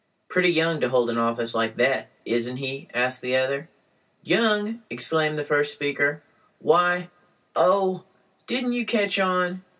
"Pretty 0.29 0.49
young 0.49 0.81
to 0.81 0.89
hold 0.89 1.11
an 1.11 1.19
office 1.19 1.53
like 1.53 1.77
that, 1.77 2.09
isn't 2.25 2.57
he?" 2.57 2.87
asked 2.91 3.21
the 3.21 3.35
other. 3.37 3.69
"Young!" 4.23 4.81
exclaimed 4.89 5.35
the 5.35 5.45
first 5.45 5.73
speaker, 5.73 6.23
"why—Oh! 6.57 8.05
didn't 8.47 8.73
you 8.73 8.83
catch 8.83 9.19
on? 9.19 9.63